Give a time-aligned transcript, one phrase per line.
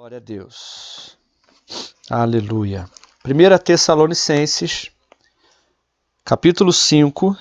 [0.00, 1.18] Glória a Deus.
[2.08, 2.88] Aleluia.
[3.22, 4.90] 1 Tessalonicenses,
[6.24, 7.36] capítulo 5,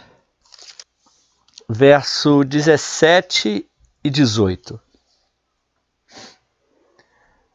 [1.69, 3.65] verso 17
[4.03, 4.77] e 18.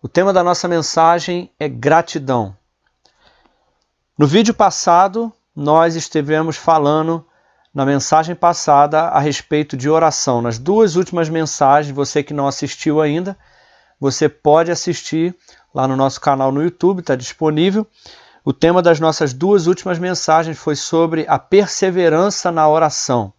[0.01, 2.57] O tema da nossa mensagem é gratidão.
[4.17, 7.29] No vídeo passado, nós estivemos falando,
[7.75, 10.41] na mensagem passada, a respeito de oração.
[10.41, 13.37] Nas duas últimas mensagens, você que não assistiu ainda,
[14.05, 15.35] você pode assistir
[15.75, 17.87] lá no nosso canal no YouTube, está disponível.
[18.45, 23.33] O tema das nossas duas últimas mensagens foi sobre a perseverança na oração.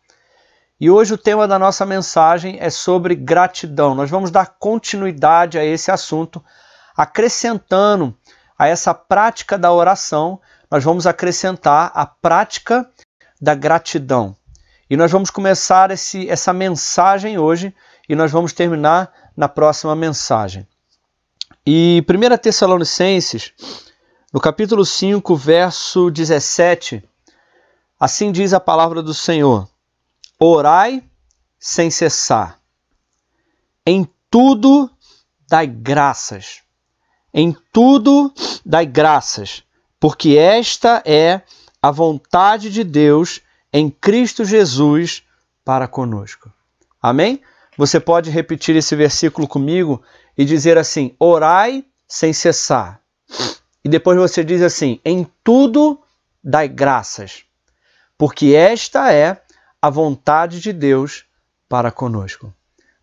[0.81, 3.93] E hoje o tema da nossa mensagem é sobre gratidão.
[3.93, 6.43] Nós vamos dar continuidade a esse assunto,
[6.97, 8.17] acrescentando
[8.57, 12.89] a essa prática da oração, nós vamos acrescentar a prática
[13.39, 14.35] da gratidão.
[14.89, 17.71] E nós vamos começar esse, essa mensagem hoje
[18.09, 20.67] e nós vamos terminar na próxima mensagem.
[21.65, 23.51] E 1 Tessalonicenses,
[24.31, 27.03] no capítulo 5, verso 17,
[27.99, 29.67] assim diz a palavra do Senhor:
[30.39, 31.03] Orai
[31.59, 32.59] sem cessar,
[33.85, 34.89] em tudo
[35.47, 36.61] dai graças,
[37.33, 38.33] em tudo
[38.65, 39.63] dai graças,
[39.99, 41.41] porque esta é
[41.81, 45.23] a vontade de Deus em Cristo Jesus
[45.63, 46.51] para conosco.
[47.01, 47.41] Amém?
[47.77, 50.01] Você pode repetir esse versículo comigo
[50.37, 53.01] e dizer assim: orai sem cessar.
[53.83, 56.01] E depois você diz assim: em tudo
[56.43, 57.43] dai graças,
[58.17, 59.41] porque esta é
[59.81, 61.25] a vontade de Deus
[61.67, 62.53] para conosco.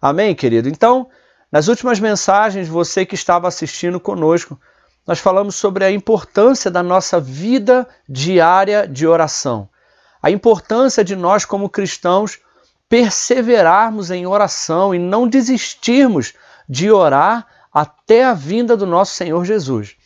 [0.00, 0.68] Amém, querido?
[0.68, 1.08] Então,
[1.50, 4.58] nas últimas mensagens, você que estava assistindo conosco,
[5.06, 9.68] nós falamos sobre a importância da nossa vida diária de oração.
[10.22, 12.40] A importância de nós, como cristãos,
[12.92, 16.34] perseverarmos em oração e não desistirmos
[16.68, 19.96] de orar até a vinda do nosso Senhor Jesus.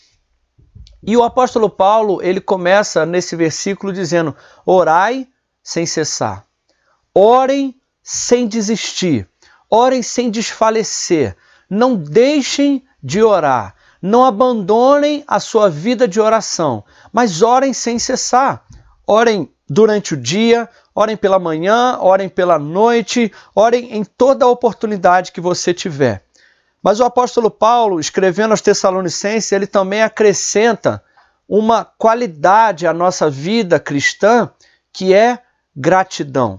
[1.03, 5.27] E o apóstolo Paulo, ele começa nesse versículo dizendo: Orai
[5.64, 6.45] sem cessar.
[7.13, 9.29] Orem sem desistir.
[9.69, 11.36] Orem sem desfalecer.
[11.69, 13.75] Não deixem de orar.
[14.01, 18.64] Não abandonem a sua vida de oração, mas orem sem cessar.
[19.05, 25.30] Orem durante o dia, orem pela manhã, orem pela noite, orem em toda a oportunidade
[25.30, 26.24] que você tiver.
[26.83, 31.05] Mas o apóstolo Paulo, escrevendo aos Tessalonicenses, ele também acrescenta
[31.46, 34.51] uma qualidade à nossa vida cristã,
[34.90, 35.39] que é
[35.77, 36.58] gratidão.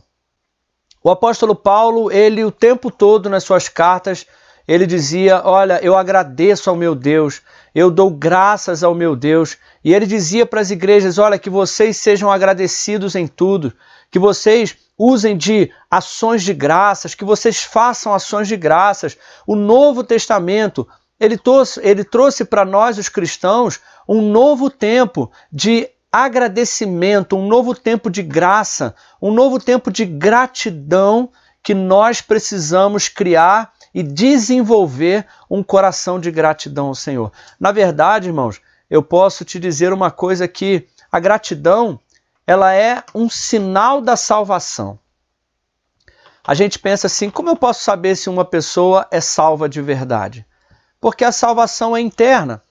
[1.03, 4.27] O apóstolo Paulo, ele o tempo todo nas suas cartas,
[4.67, 7.41] ele dizia: Olha, eu agradeço ao meu Deus,
[7.77, 9.55] eu dou graças ao meu Deus.
[9.83, 13.71] E ele dizia para as igrejas: Olha, que vocês sejam agradecidos em tudo,
[14.09, 19.15] que vocês usem de ações de graças, que vocês façam ações de graças.
[19.45, 20.87] O Novo Testamento,
[21.19, 23.79] ele trouxe, ele trouxe para nós, os cristãos,
[24.09, 31.29] um novo tempo de agradecimento, um novo tempo de graça, um novo tempo de gratidão
[31.61, 37.31] que nós precisamos criar e desenvolver um coração de gratidão ao Senhor.
[37.59, 41.99] Na verdade, irmãos, eu posso te dizer uma coisa que a gratidão,
[42.45, 44.99] ela é um sinal da salvação.
[46.45, 50.45] A gente pensa assim, como eu posso saber se uma pessoa é salva de verdade?
[51.01, 52.61] Porque a salvação é interna.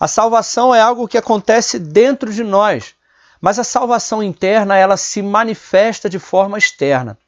[0.00, 2.94] A salvação é algo que acontece dentro de nós,
[3.38, 7.18] mas a salvação interna ela se manifesta de forma externa.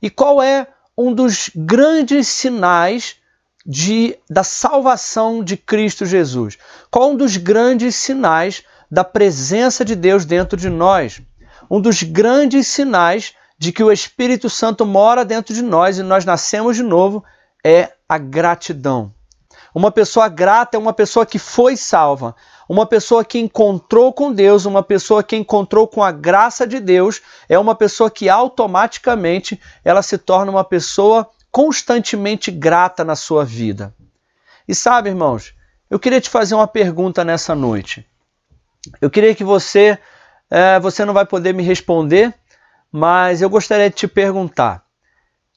[0.00, 0.66] E qual é
[1.00, 3.16] um dos grandes sinais
[3.64, 6.58] de, da salvação de Cristo Jesus?
[6.90, 11.22] Qual um dos grandes sinais da presença de Deus dentro de nós?
[11.70, 16.26] Um dos grandes sinais de que o Espírito Santo mora dentro de nós e nós
[16.26, 17.24] nascemos de novo
[17.64, 19.14] é a gratidão.
[19.74, 22.34] Uma pessoa grata é uma pessoa que foi salva,
[22.68, 27.20] uma pessoa que encontrou com Deus, uma pessoa que encontrou com a graça de Deus,
[27.48, 33.94] é uma pessoa que automaticamente ela se torna uma pessoa constantemente grata na sua vida.
[34.66, 35.54] E sabe, irmãos,
[35.88, 38.06] eu queria te fazer uma pergunta nessa noite.
[39.00, 39.98] Eu queria que você,
[40.48, 42.32] é, você não vai poder me responder,
[42.90, 44.84] mas eu gostaria de te perguntar.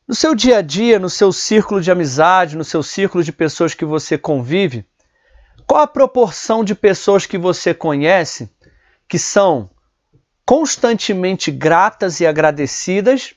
[0.05, 3.73] No seu dia a dia, no seu círculo de amizade, no seu círculo de pessoas
[3.73, 4.85] que você convive,
[5.65, 8.51] qual a proporção de pessoas que você conhece
[9.07, 9.69] que são
[10.45, 13.33] constantemente gratas e agradecidas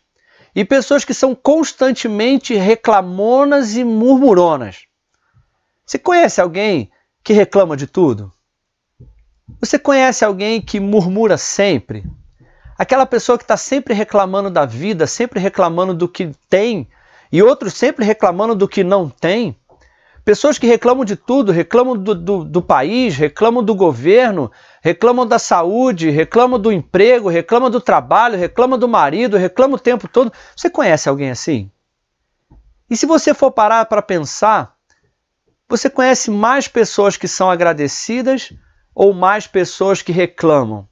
[0.57, 4.87] e pessoas que são constantemente reclamonas e murmuronas?
[5.85, 6.91] Você conhece alguém
[7.23, 8.33] que reclama de tudo?
[9.61, 12.05] Você conhece alguém que murmura sempre?
[12.79, 16.87] Aquela pessoa que está sempre reclamando da vida, sempre reclamando do que tem
[17.33, 19.57] e outros sempre reclamando do que não tem?
[20.25, 24.51] Pessoas que reclamam de tudo, reclamam do, do, do, país, reclamam do governo,
[24.83, 30.09] reclamam da saúde, reclamam do emprego, reclamam do trabalho, reclamam do marido, reclamam o tempo
[30.09, 30.33] todo.
[30.55, 31.71] Você conhece alguém assim?
[32.91, 34.75] E se você for parar para pensar,
[35.69, 38.53] você conhece mais pessoas que são agradecidas
[38.93, 40.89] ou mais pessoas que reclamam?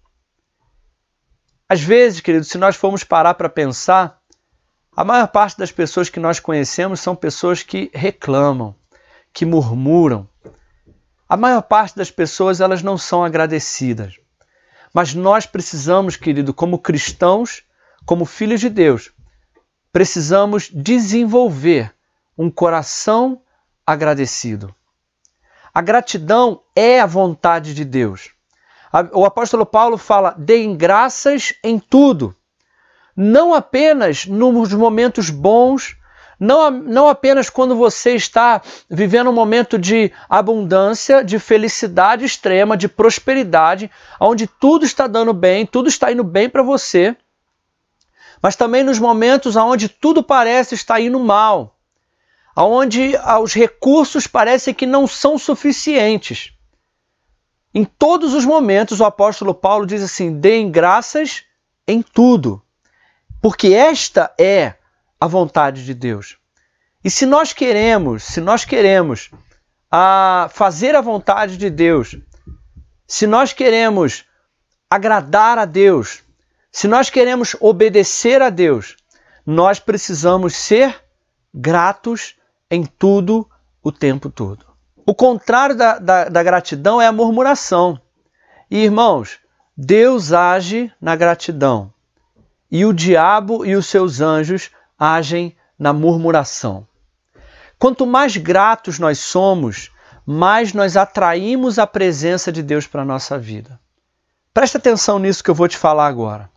[1.69, 4.21] Às vezes, querido, se nós formos parar para pensar,
[4.97, 8.77] a maior parte das pessoas que nós conhecemos são pessoas que reclamam,
[9.33, 10.29] que murmuram.
[11.29, 14.19] A maior parte das pessoas elas não são agradecidas.
[14.93, 17.65] Mas nós precisamos, querido, como cristãos,
[18.07, 19.11] como filhos de Deus,
[19.93, 21.93] precisamos desenvolver
[22.37, 23.43] um coração
[23.87, 24.73] agradecido.
[25.73, 28.31] A gratidão é a vontade de Deus.
[29.13, 32.35] O apóstolo Paulo fala: deem graças em tudo,
[33.17, 35.97] não apenas nos momentos bons,
[36.39, 42.87] não, não apenas quando você está vivendo um momento de abundância, de felicidade extrema, de
[42.87, 47.17] prosperidade, onde tudo está dando bem, tudo está indo bem para você,
[48.41, 51.75] mas também nos momentos onde tudo parece estar indo mal
[52.57, 56.54] onde os recursos parecem que não são suficientes.
[57.75, 61.45] Em todos os momentos, o apóstolo Paulo diz assim: deem graças
[61.89, 62.63] em tudo,
[63.43, 64.75] porque esta é
[65.19, 66.39] a vontade de Deus.
[67.03, 69.31] E se nós queremos, se nós queremos
[69.91, 72.17] a fazer a vontade de Deus,
[73.07, 74.25] se nós queremos
[74.89, 76.23] agradar a Deus,
[76.71, 78.97] se nós queremos obedecer a Deus,
[79.45, 81.05] nós precisamos ser
[81.53, 82.37] gratos
[82.71, 83.49] em tudo
[83.83, 84.74] o tempo todo.
[85.07, 88.01] O contrário da, da, da gratidão é a murmuração.
[88.71, 89.39] E irmãos,
[89.77, 91.93] Deus age na gratidão
[92.71, 96.87] e o diabo e os seus anjos agem na murmuração.
[97.79, 99.91] Quanto mais gratos nós somos,
[100.25, 103.79] mais nós atraímos a presença de Deus para a nossa vida.
[104.53, 106.49] Presta atenção nisso que eu vou te falar agora.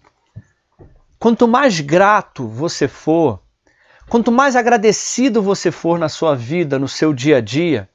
[1.19, 3.41] Quanto mais grato você for,
[4.09, 7.89] Quanto mais agradecido você for na sua vida, no seu dia a dia,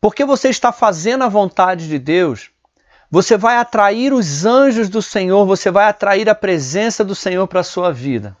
[0.00, 2.50] porque você está fazendo a vontade de Deus,
[3.10, 7.60] você vai atrair os anjos do Senhor, você vai atrair a presença do Senhor para
[7.60, 8.36] a sua vida.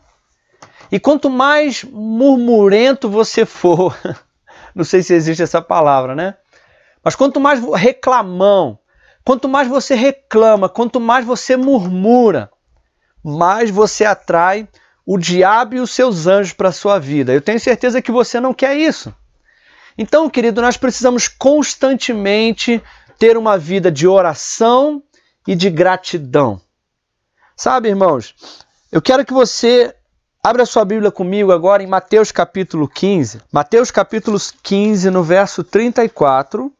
[0.90, 3.96] E quanto mais murmurento você for,
[4.74, 6.36] não sei se existe essa palavra, né?
[7.02, 8.78] Mas quanto mais reclamão,
[9.24, 12.50] quanto mais você reclama, quanto mais você murmura,
[13.22, 14.68] mais você atrai
[15.04, 17.32] o diabo e os seus anjos para a sua vida.
[17.32, 19.14] Eu tenho certeza que você não quer isso.
[20.02, 22.82] Então, querido, nós precisamos constantemente
[23.18, 25.02] ter uma vida de oração
[25.46, 26.58] e de gratidão.
[27.54, 28.34] Sabe, irmãos,
[28.90, 29.94] eu quero que você
[30.42, 33.42] abra sua Bíblia comigo agora em Mateus capítulo 15.
[33.52, 36.72] Mateus capítulo 15, no verso 34.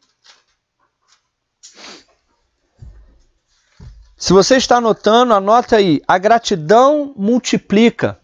[4.17, 6.01] Se você está anotando, anota aí.
[6.09, 8.19] A gratidão multiplica.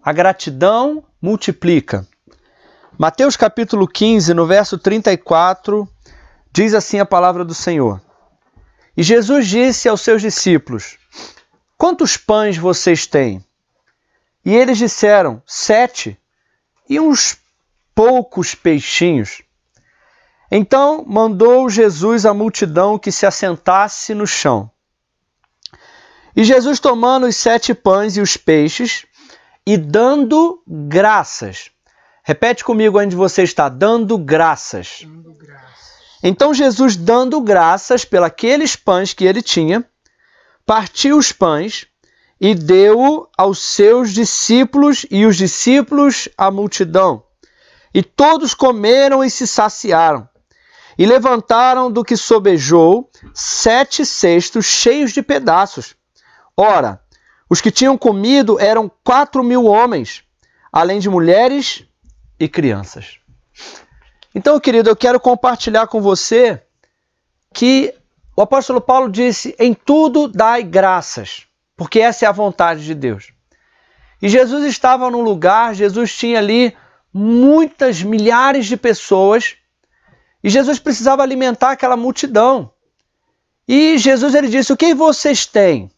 [0.00, 2.06] A gratidão multiplica.
[2.98, 5.86] Mateus capítulo 15, no verso 34,
[6.50, 8.00] diz assim a palavra do Senhor.
[8.96, 10.96] E Jesus disse aos seus discípulos:
[11.76, 13.44] Quantos pães vocês têm?
[14.42, 16.18] E eles disseram: Sete,
[16.88, 17.36] e uns
[17.94, 19.42] poucos peixinhos.
[20.50, 24.70] Então mandou Jesus à multidão que se assentasse no chão.
[26.34, 29.04] E Jesus, tomando os sete pães e os peixes,
[29.66, 31.75] e dando graças.
[32.28, 35.02] Repete comigo onde você está, dando graças.
[35.04, 36.18] dando graças.
[36.20, 39.88] Então Jesus, dando graças pelos pães que ele tinha,
[40.66, 41.86] partiu os pães
[42.40, 47.22] e deu aos seus discípulos e os discípulos à multidão.
[47.94, 50.28] E todos comeram e se saciaram.
[50.98, 55.94] E levantaram do que sobejou sete cestos cheios de pedaços.
[56.56, 57.00] Ora,
[57.48, 60.24] os que tinham comido eram quatro mil homens,
[60.72, 61.86] além de mulheres
[62.38, 63.18] e crianças.
[64.34, 66.62] Então, querido, eu quero compartilhar com você
[67.54, 67.94] que
[68.36, 73.32] o apóstolo Paulo disse: em tudo dai graças, porque essa é a vontade de Deus.
[74.20, 76.76] E Jesus estava num lugar, Jesus tinha ali
[77.12, 79.56] muitas milhares de pessoas
[80.44, 82.72] e Jesus precisava alimentar aquela multidão.
[83.66, 85.90] E Jesus ele disse: O que vocês têm?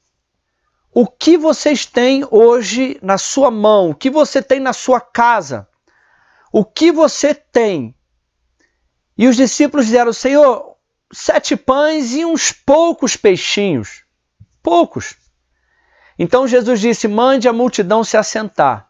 [0.92, 3.90] O que vocês têm hoje na sua mão?
[3.90, 5.68] O que você tem na sua casa?
[6.52, 7.95] O que você tem?
[9.17, 10.76] E os discípulos disseram: Senhor,
[11.12, 14.05] sete pães e uns poucos peixinhos.
[14.62, 15.17] Poucos.
[16.19, 18.88] Então Jesus disse: Mande a multidão se assentar.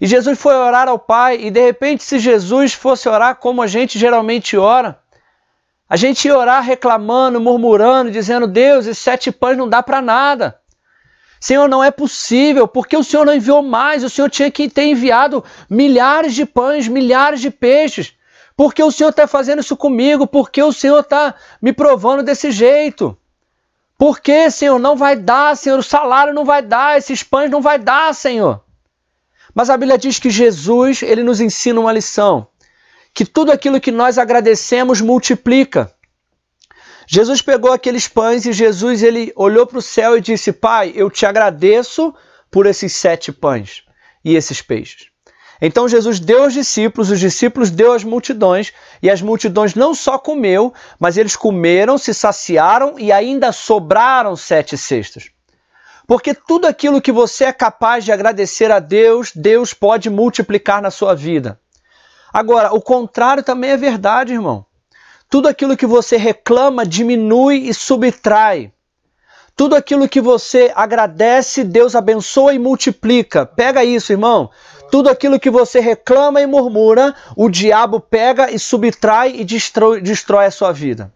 [0.00, 3.66] E Jesus foi orar ao Pai, e de repente, se Jesus fosse orar como a
[3.66, 5.00] gente geralmente ora,
[5.88, 10.60] a gente ia orar reclamando, murmurando, dizendo: Deus, esses sete pães não dá para nada.
[11.44, 14.84] Senhor, não é possível, porque o Senhor não enviou mais, o Senhor tinha que ter
[14.84, 18.14] enviado milhares de pães, milhares de peixes.
[18.56, 20.26] Porque o Senhor está fazendo isso comigo?
[20.26, 23.14] Porque o Senhor está me provando desse jeito?
[23.98, 24.78] Por que, Senhor?
[24.78, 28.64] Não vai dar, Senhor, o salário não vai dar, esses pães não vai dar, Senhor.
[29.54, 32.46] Mas a Bíblia diz que Jesus, ele nos ensina uma lição,
[33.12, 35.93] que tudo aquilo que nós agradecemos multiplica.
[37.06, 41.10] Jesus pegou aqueles pães e Jesus ele olhou para o céu e disse: Pai, eu
[41.10, 42.14] te agradeço
[42.50, 43.82] por esses sete pães
[44.24, 45.08] e esses peixes.
[45.60, 50.18] Então Jesus deu aos discípulos, os discípulos deu às multidões, e as multidões não só
[50.18, 55.30] comeu, mas eles comeram, se saciaram e ainda sobraram sete cestos.
[56.06, 60.90] Porque tudo aquilo que você é capaz de agradecer a Deus, Deus pode multiplicar na
[60.90, 61.58] sua vida.
[62.32, 64.66] Agora, o contrário também é verdade, irmão.
[65.30, 68.72] Tudo aquilo que você reclama diminui e subtrai.
[69.56, 73.46] Tudo aquilo que você agradece, Deus abençoa e multiplica.
[73.46, 74.50] Pega isso, irmão.
[74.90, 80.46] Tudo aquilo que você reclama e murmura, o diabo pega e subtrai e destrói, destrói
[80.46, 81.13] a sua vida.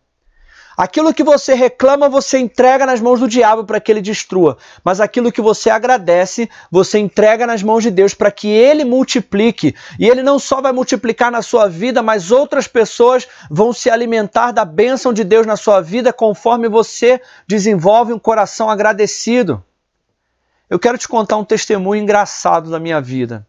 [0.79, 4.57] Aquilo que você reclama, você entrega nas mãos do diabo para que ele destrua.
[4.85, 9.75] Mas aquilo que você agradece, você entrega nas mãos de Deus para que ele multiplique.
[9.99, 14.53] E ele não só vai multiplicar na sua vida, mas outras pessoas vão se alimentar
[14.53, 19.61] da bênção de Deus na sua vida conforme você desenvolve um coração agradecido.
[20.71, 23.45] Eu quero te contar um testemunho engraçado da minha vida.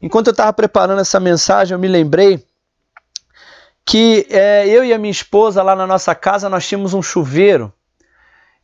[0.00, 2.42] Enquanto eu estava preparando essa mensagem, eu me lembrei
[3.84, 7.72] que é, eu e a minha esposa lá na nossa casa nós tínhamos um chuveiro.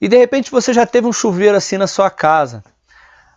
[0.00, 2.64] E de repente você já teve um chuveiro assim na sua casa,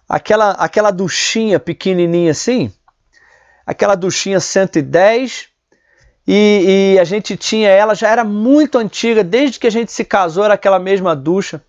[0.07, 2.71] aquela aquela duchinha pequenininha assim,
[3.65, 5.49] aquela duchinha 110
[6.25, 10.05] e, e a gente tinha ela já era muito antiga desde que a gente se
[10.05, 11.61] casou era aquela mesma ducha.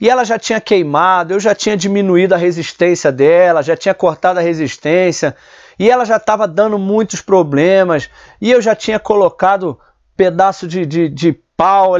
[0.00, 4.40] E ela já tinha queimado, eu já tinha diminuído a resistência dela, já tinha cortado
[4.40, 5.36] a resistência,
[5.82, 8.08] e ela já estava dando muitos problemas,
[8.40, 9.80] e eu já tinha colocado
[10.16, 11.94] pedaço de, de, de pau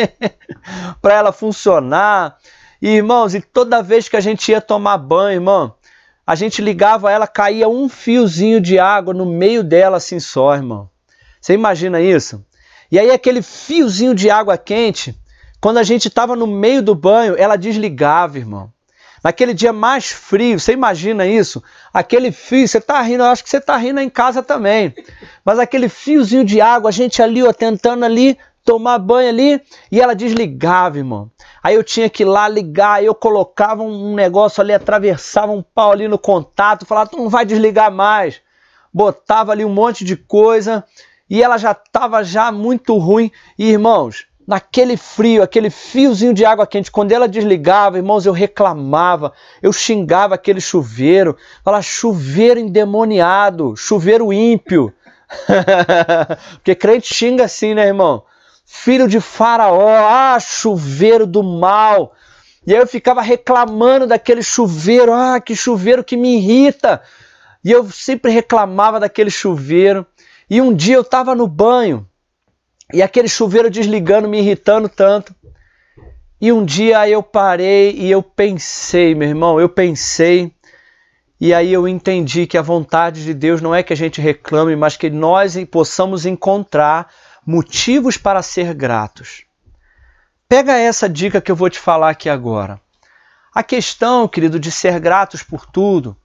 [1.02, 2.38] para ela funcionar.
[2.80, 5.74] E, irmãos, e toda vez que a gente ia tomar banho, irmão,
[6.26, 10.88] a gente ligava ela, caía um fiozinho de água no meio dela assim só, irmão.
[11.42, 12.42] Você imagina isso?
[12.90, 15.14] E aí aquele fiozinho de água quente,
[15.60, 18.72] quando a gente estava no meio do banho, ela desligava, irmão.
[19.28, 21.62] Naquele dia mais frio, você imagina isso?
[21.92, 24.94] Aquele fio, você tá rindo, eu acho que você tá rindo em casa também.
[25.44, 29.60] Mas aquele fiozinho de água, a gente ali, ó, tentando ali tomar banho ali,
[29.92, 31.30] e ela desligava, irmão.
[31.62, 35.92] Aí eu tinha que ir lá ligar, eu colocava um negócio ali, atravessava um pau
[35.92, 38.40] ali no contato, falava, tu não vai desligar mais.
[38.90, 40.82] Botava ali um monte de coisa,
[41.28, 43.30] e ela já estava já muito ruim.
[43.58, 49.30] E, irmãos, naquele frio, aquele fiozinho de água quente, quando ela desligava, irmãos, eu reclamava,
[49.60, 54.90] eu xingava aquele chuveiro, falava chuveiro endemoniado, chuveiro ímpio.
[56.54, 58.24] Porque crente xinga assim, né, irmão?
[58.64, 62.14] Filho de Faraó, ah, chuveiro do mal.
[62.66, 67.02] E aí eu ficava reclamando daquele chuveiro, ah, que chuveiro que me irrita.
[67.62, 70.06] E eu sempre reclamava daquele chuveiro.
[70.48, 72.08] E um dia eu estava no banho,
[72.92, 75.34] e aquele chuveiro desligando, me irritando tanto.
[76.40, 80.52] E um dia eu parei e eu pensei, meu irmão, eu pensei,
[81.40, 84.74] e aí eu entendi que a vontade de Deus não é que a gente reclame,
[84.74, 87.12] mas que nós possamos encontrar
[87.46, 89.44] motivos para ser gratos.
[90.48, 92.80] Pega essa dica que eu vou te falar aqui agora.
[93.54, 96.16] A questão, querido, de ser gratos por tudo,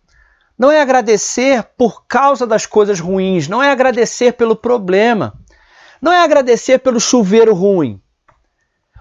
[0.58, 5.34] não é agradecer por causa das coisas ruins, não é agradecer pelo problema.
[6.04, 7.98] Não é agradecer pelo chuveiro ruim,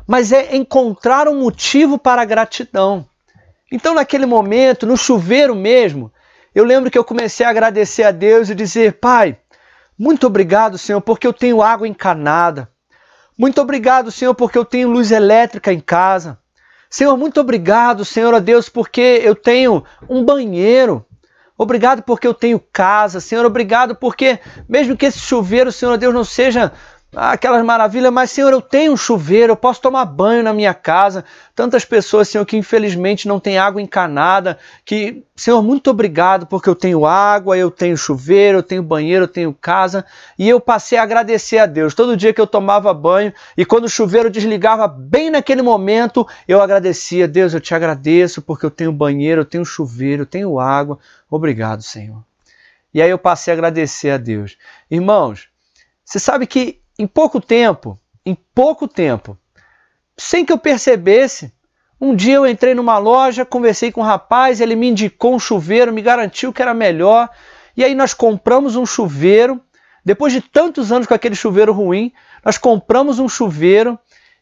[0.07, 3.05] mas é encontrar um motivo para a gratidão.
[3.73, 6.13] Então, naquele momento, no chuveiro mesmo,
[6.55, 9.37] eu lembro que eu comecei a agradecer a Deus e dizer: Pai,
[9.99, 12.71] muito obrigado, Senhor, porque eu tenho água encanada.
[13.37, 16.39] Muito obrigado, Senhor, porque eu tenho luz elétrica em casa.
[16.89, 21.05] Senhor, muito obrigado, Senhor, a Deus, porque eu tenho um banheiro.
[21.63, 23.45] Obrigado porque eu tenho casa, Senhor.
[23.45, 26.73] Obrigado porque, mesmo que esse chuveiro, Senhor Deus, não seja
[27.15, 31.25] aquelas maravilhas, mas Senhor, eu tenho um chuveiro, eu posso tomar banho na minha casa.
[31.55, 36.75] Tantas pessoas, Senhor, que infelizmente não tem água encanada, que, Senhor, muito obrigado porque eu
[36.75, 40.05] tenho água, eu tenho chuveiro, eu tenho banheiro, eu tenho casa.
[40.39, 43.85] E eu passei a agradecer a Deus todo dia que eu tomava banho e quando
[43.85, 48.93] o chuveiro desligava bem naquele momento, eu agradecia, Deus, eu te agradeço porque eu tenho
[48.93, 50.99] banheiro, eu tenho chuveiro, eu tenho água.
[51.31, 52.25] Obrigado, Senhor.
[52.95, 54.57] E aí eu passei a agradecer a Deus.
[54.91, 55.49] Irmãos,
[56.05, 59.37] você sabe que em pouco tempo, em pouco tempo,
[60.17, 61.53] sem que eu percebesse,
[62.01, 65.93] um dia eu entrei numa loja, conversei com um rapaz, ele me indicou um chuveiro,
[65.93, 67.29] me garantiu que era melhor,
[67.77, 69.61] e aí nós compramos um chuveiro.
[70.05, 72.13] Depois de tantos anos com aquele chuveiro ruim,
[72.45, 73.99] nós compramos um chuveiro.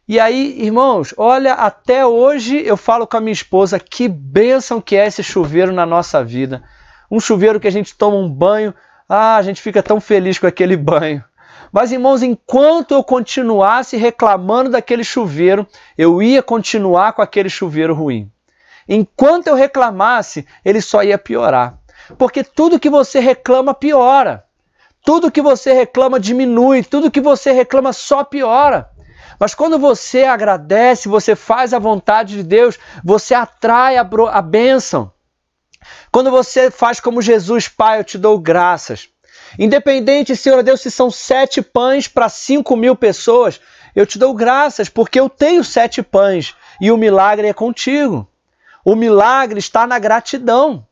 [0.06, 4.96] E aí, irmãos, olha, até hoje eu falo com a minha esposa que bênção que
[4.96, 6.62] é esse chuveiro na nossa vida.
[7.10, 8.74] Um chuveiro que a gente toma um banho,
[9.08, 11.24] ah, a gente fica tão feliz com aquele banho.
[11.72, 18.30] Mas, irmãos, enquanto eu continuasse reclamando daquele chuveiro, eu ia continuar com aquele chuveiro ruim.
[18.88, 21.78] Enquanto eu reclamasse, ele só ia piorar.
[22.18, 24.44] Porque tudo que você reclama piora.
[25.04, 28.90] Tudo que você reclama diminui, tudo que você reclama só piora.
[29.38, 35.10] Mas quando você agradece, você faz a vontade de Deus, você atrai a, a bênção.
[36.12, 39.08] Quando você faz como Jesus, Pai, eu te dou graças.
[39.58, 43.60] Independente, Senhor Deus, se são sete pães para cinco mil pessoas,
[43.94, 48.28] eu te dou graças, porque eu tenho sete pães e o milagre é contigo.
[48.84, 50.86] O milagre está na gratidão.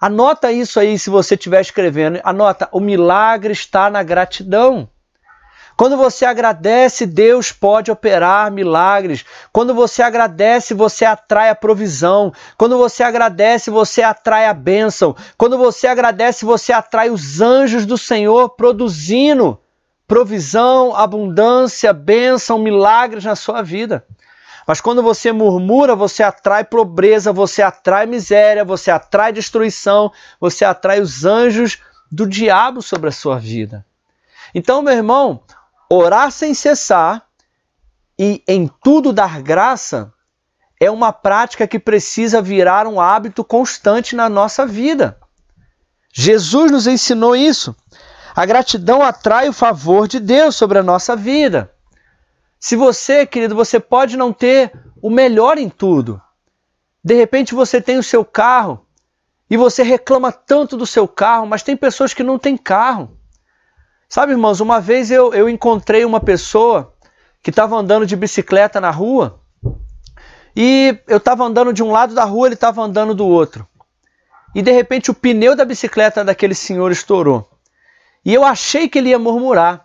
[0.00, 2.20] Anota isso aí se você estiver escrevendo.
[2.22, 4.88] Anota, o milagre está na gratidão.
[5.76, 9.24] Quando você agradece, Deus pode operar milagres.
[9.52, 12.32] Quando você agradece, você atrai a provisão.
[12.56, 15.16] Quando você agradece, você atrai a bênção.
[15.36, 19.60] Quando você agradece, você atrai os anjos do Senhor produzindo
[20.06, 24.04] provisão, abundância, bênção, milagres na sua vida.
[24.66, 31.00] Mas quando você murmura, você atrai pobreza, você atrai miséria, você atrai destruição, você atrai
[31.00, 33.84] os anjos do diabo sobre a sua vida.
[34.54, 35.42] Então, meu irmão,
[35.90, 37.26] orar sem cessar
[38.18, 40.12] e em tudo dar graça
[40.80, 45.18] é uma prática que precisa virar um hábito constante na nossa vida.
[46.12, 47.74] Jesus nos ensinou isso.
[48.34, 51.72] A gratidão atrai o favor de Deus sobre a nossa vida.
[52.58, 56.20] Se você, querido, você pode não ter o melhor em tudo.
[57.02, 58.86] De repente você tem o seu carro
[59.50, 63.18] e você reclama tanto do seu carro, mas tem pessoas que não têm carro.
[64.14, 66.94] Sabe, irmãos, uma vez eu, eu encontrei uma pessoa
[67.42, 69.40] que estava andando de bicicleta na rua
[70.54, 73.66] e eu estava andando de um lado da rua, ele estava andando do outro.
[74.54, 77.50] E de repente o pneu da bicicleta daquele senhor estourou.
[78.24, 79.84] E eu achei que ele ia murmurar.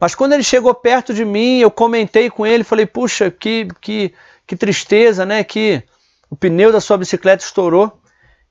[0.00, 4.14] Mas quando ele chegou perto de mim, eu comentei com ele, falei: "Puxa, que que
[4.46, 5.44] que tristeza, né?
[5.44, 5.82] Que
[6.30, 8.00] o pneu da sua bicicleta estourou".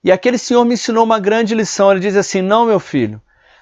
[0.04, 1.90] E aquele senhor me ensinou uma grande lição.
[1.90, 3.20] Ele diz assim: "Não, meu filho,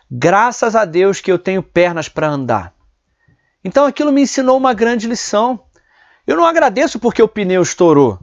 [0.10, 2.74] Graças a Deus que eu tenho pernas para andar.
[3.62, 5.60] Então aquilo me ensinou uma grande lição.
[6.26, 8.18] Eu não agradeço porque o pneu estourou,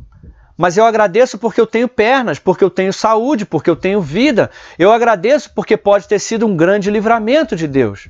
[0.57, 4.51] mas eu agradeço porque eu tenho pernas, porque eu tenho saúde, porque eu tenho vida.
[4.79, 8.09] Eu agradeço porque pode ter sido um grande livramento de Deus.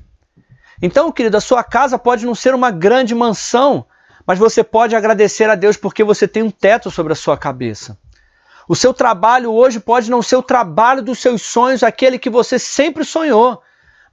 [0.80, 3.84] Então, querido, a sua casa pode não ser uma grande mansão,
[4.24, 7.98] mas você pode agradecer a Deus porque você tem um teto sobre a sua cabeça.
[8.68, 12.58] O seu trabalho hoje pode não ser o trabalho dos seus sonhos, aquele que você
[12.58, 13.60] sempre sonhou.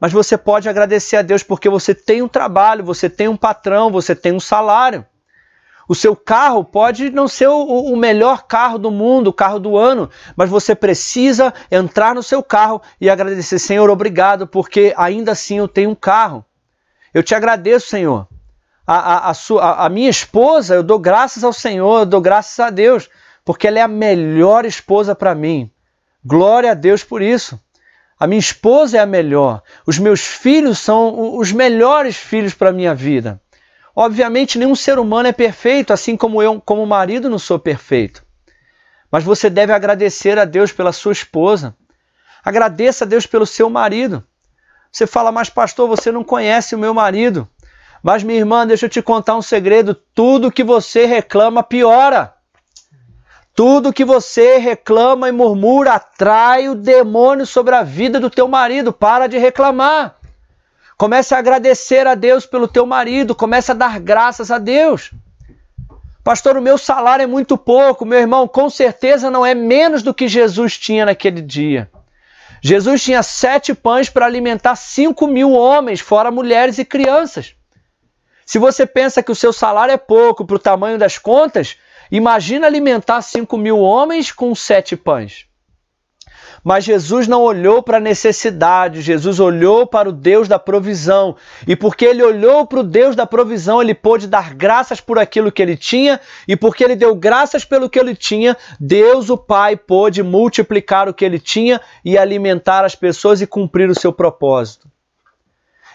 [0.01, 3.91] Mas você pode agradecer a Deus porque você tem um trabalho, você tem um patrão,
[3.91, 5.05] você tem um salário.
[5.87, 9.77] O seu carro pode não ser o, o, melhor carro do mundo, o carro do
[9.77, 15.59] ano, mas você precisa entrar no seu carro e agradecer, Senhor, obrigado, porque ainda assim
[15.59, 16.43] eu tenho um carro.
[17.13, 18.27] Eu te agradeço, Senhor.
[18.87, 22.59] A, a, a, sua, a minha esposa, eu dou graças ao Senhor, eu dou graças
[22.59, 23.07] a Deus
[23.45, 25.69] porque ela é a melhor esposa para mim.
[26.25, 27.59] Glória a Deus por isso.
[28.21, 29.63] A minha esposa é a melhor.
[29.83, 33.41] Os meus filhos são os melhores filhos para a minha vida.
[33.95, 38.23] Obviamente, nenhum ser humano é perfeito, assim como eu, como marido, não sou perfeito.
[39.11, 41.75] Mas você deve agradecer a Deus pela sua esposa.
[42.45, 44.23] Agradeça a Deus pelo seu marido.
[44.91, 47.49] Você fala, mas pastor, você não conhece o meu marido.
[48.03, 52.35] Mas minha irmã, deixa eu te contar um segredo: tudo que você reclama piora.
[53.53, 58.93] Tudo que você reclama e murmura atrai o demônio sobre a vida do teu marido.
[58.93, 60.15] Para de reclamar.
[60.97, 63.35] Comece a agradecer a Deus pelo teu marido.
[63.35, 65.11] Comece a dar graças a Deus.
[66.23, 68.05] Pastor, o meu salário é muito pouco.
[68.05, 71.89] Meu irmão, com certeza não é menos do que Jesus tinha naquele dia.
[72.61, 77.55] Jesus tinha sete pães para alimentar cinco mil homens, fora mulheres e crianças.
[78.45, 81.77] Se você pensa que o seu salário é pouco para o tamanho das contas,
[82.11, 85.45] imagina alimentar 5 mil homens com sete pães.
[86.63, 91.35] Mas Jesus não olhou para a necessidade, Jesus olhou para o Deus da provisão.
[91.67, 95.51] E porque ele olhou para o Deus da provisão, ele pôde dar graças por aquilo
[95.51, 99.75] que ele tinha, e porque ele deu graças pelo que ele tinha, Deus, o Pai,
[99.75, 104.87] pôde multiplicar o que ele tinha e alimentar as pessoas e cumprir o seu propósito.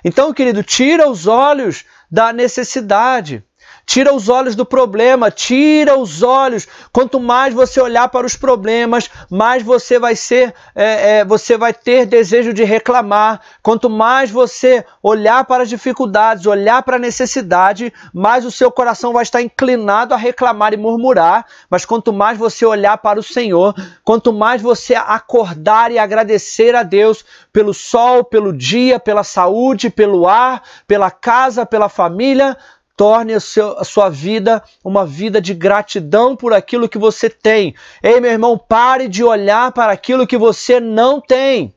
[0.05, 3.42] Então, querido, tira os olhos da necessidade.
[3.87, 6.66] Tira os olhos do problema, tira os olhos.
[6.92, 11.72] Quanto mais você olhar para os problemas, mais você vai ser, é, é, você vai
[11.72, 13.40] ter desejo de reclamar.
[13.62, 19.12] Quanto mais você olhar para as dificuldades, olhar para a necessidade, mais o seu coração
[19.12, 21.46] vai estar inclinado a reclamar e murmurar.
[21.70, 23.72] Mas quanto mais você olhar para o Senhor,
[24.03, 30.27] quanto mais você acordar e agradecer a Deus pelo sol, pelo dia, pela saúde, pelo
[30.27, 32.57] ar, pela casa, pela família,
[32.96, 37.74] Torne a, seu, a, sua vida uma vida de gratidão por aquilo que você tem.
[38.02, 41.74] Ei, meu irmão, pare de olhar para aquilo que você não tem.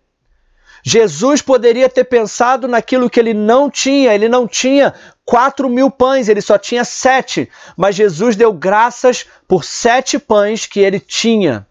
[0.82, 4.16] Jesus poderia ter pensado naquilo que ele não tinha.
[4.16, 4.94] Ele não tinha
[5.26, 7.50] quatro mil pães, ele só tinha sete.
[7.76, 11.68] Mas Jesus deu graças por sete pães que ele tinha.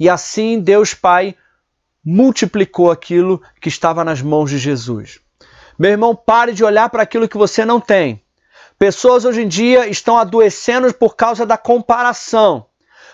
[0.00, 1.34] E assim Deus Pai
[2.02, 5.20] multiplicou aquilo que estava nas mãos de Jesus.
[5.78, 8.22] Meu irmão, pare de olhar para aquilo que você não tem
[8.78, 12.66] Pessoas hoje em dia estão adoecendo por causa da comparação,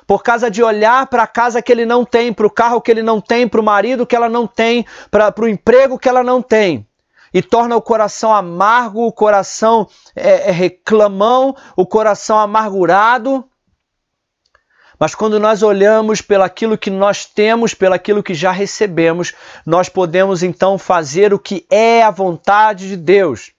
[0.09, 2.91] por causa de olhar para a casa que ele não tem, para o carro que
[2.91, 6.25] ele não tem, para o marido que ela não tem, para o emprego que ela
[6.25, 6.85] não tem.
[7.33, 13.45] E torna o coração amargo, o coração é, é reclamão, o coração amargurado.
[14.99, 19.33] Mas quando nós olhamos pelaquilo que nós temos, pelaquilo que já recebemos,
[19.65, 23.53] nós podemos então fazer o que é a vontade de Deus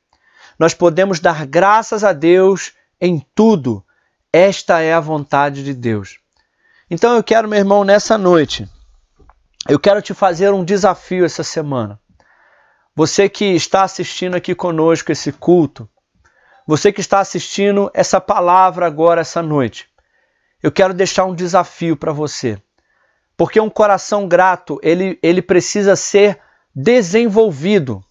[0.59, 3.83] nós podemos dar graças a Deus em tudo.
[4.31, 6.19] Esta é a vontade de Deus.
[6.89, 8.67] Então eu quero, meu irmão, nessa noite,
[9.67, 11.99] eu quero te fazer um desafio essa semana.
[12.95, 15.89] Você que está assistindo aqui conosco esse culto,
[16.67, 19.89] você que está assistindo essa palavra agora essa noite,
[20.61, 22.61] eu quero deixar um desafio para você.
[23.35, 26.39] Porque um coração grato, ele, ele precisa ser
[26.73, 28.03] desenvolvido.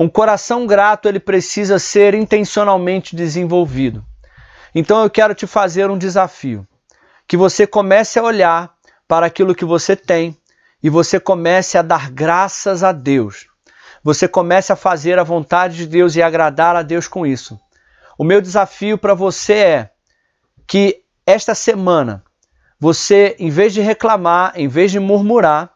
[0.00, 4.02] Um coração grato ele precisa ser intencionalmente desenvolvido.
[4.74, 6.66] Então eu quero te fazer um desafio,
[7.28, 8.72] que você comece a olhar
[9.06, 10.34] para aquilo que você tem
[10.82, 13.46] e você comece a dar graças a Deus.
[14.02, 17.60] Você comece a fazer a vontade de Deus e agradar a Deus com isso.
[18.16, 19.90] O meu desafio para você é
[20.66, 22.24] que esta semana
[22.80, 25.70] você, em vez de reclamar, em vez de murmurar,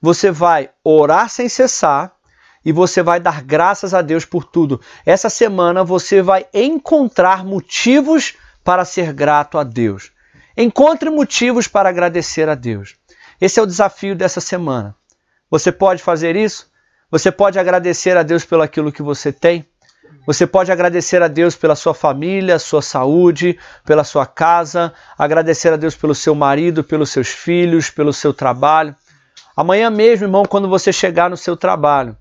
[0.00, 2.14] você vai orar sem cessar
[2.64, 4.80] e você vai dar graças a Deus por tudo.
[5.04, 10.10] Essa semana você vai encontrar motivos para ser grato a Deus.
[10.56, 12.96] Encontre motivos para agradecer a Deus.
[13.40, 14.96] Esse é o desafio dessa semana.
[15.50, 16.70] Você pode fazer isso?
[17.10, 19.66] Você pode agradecer a Deus pelo aquilo que você tem?
[20.26, 25.76] Você pode agradecer a Deus pela sua família, sua saúde, pela sua casa, agradecer a
[25.76, 28.96] Deus pelo seu marido, pelos seus filhos, pelo seu trabalho.
[29.54, 32.16] Amanhã mesmo, irmão, quando você chegar no seu trabalho,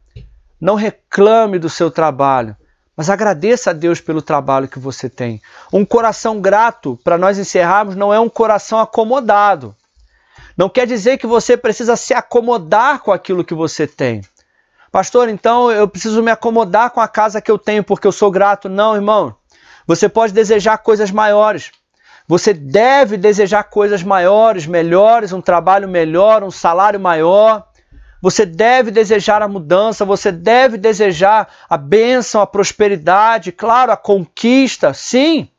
[0.63, 2.55] não reclame do seu trabalho,
[2.95, 5.41] mas agradeça a Deus pelo trabalho que você tem.
[5.73, 9.75] Um coração grato, para nós encerrarmos, não é um coração acomodado.
[10.55, 14.21] Não quer dizer que você precisa se acomodar com aquilo que você tem.
[14.89, 18.31] Pastor, então eu preciso me acomodar com a casa que eu tenho porque eu sou
[18.31, 18.69] grato.
[18.69, 19.35] Não, irmão.
[19.85, 21.71] Você pode desejar coisas maiores.
[22.25, 27.67] Você deve desejar coisas maiores, melhores, um trabalho melhor, um salário maior.
[28.23, 34.93] Você deve desejar a mudança, você deve desejar a bênção, a prosperidade, claro, a conquista,
[34.93, 35.49] sim.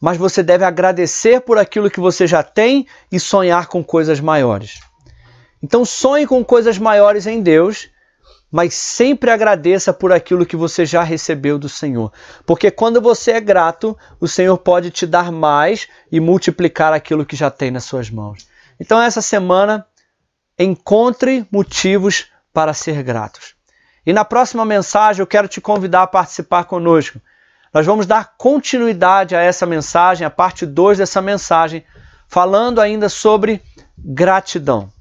[0.00, 4.80] Mas você deve agradecer por aquilo que você já tem e sonhar com coisas maiores.
[5.62, 7.88] Então sonhe com coisas maiores em Deus,
[8.50, 12.12] mas sempre agradeça por aquilo que você já recebeu do Senhor.
[12.44, 17.36] Porque quando você é grato, o Senhor pode te dar mais e multiplicar aquilo que
[17.36, 18.48] já tem nas suas mãos.
[18.80, 19.86] Então essa semana
[20.62, 23.54] encontre motivos para ser gratos.
[24.04, 27.20] E na próxima mensagem eu quero te convidar a participar conosco.
[27.72, 31.84] Nós vamos dar continuidade a essa mensagem, a parte 2 dessa mensagem,
[32.28, 33.62] falando ainda sobre
[33.96, 34.92] gratidão.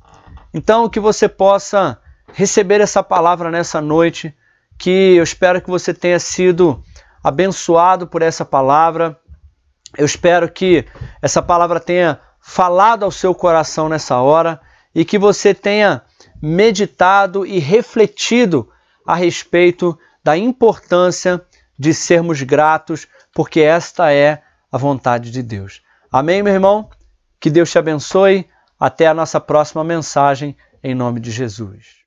[0.53, 1.99] Então, que você possa
[2.31, 4.33] receber essa palavra nessa noite,
[4.77, 6.81] que eu espero que você tenha sido
[7.23, 9.19] abençoado por essa palavra.
[9.97, 10.85] Eu espero que
[11.21, 14.59] essa palavra tenha falado ao seu coração nessa hora
[14.99, 16.01] e que você tenha
[16.41, 18.69] meditado e refletido
[19.05, 21.41] a respeito da importância
[21.77, 25.81] de sermos gratos, porque esta é a vontade de Deus.
[26.11, 26.89] Amém, meu irmão?
[27.39, 28.45] Que Deus te abençoe.
[28.77, 31.98] Até a nossa próxima mensagem, em nome de Jesus.